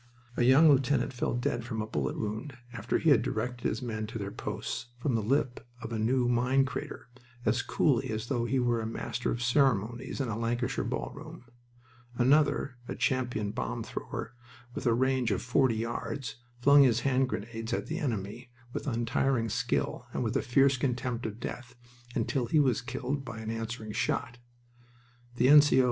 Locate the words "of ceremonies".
9.29-10.19